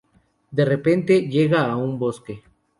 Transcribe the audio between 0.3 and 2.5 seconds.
De repente, llega a un bosque.